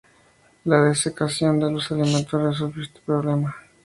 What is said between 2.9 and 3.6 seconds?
problema.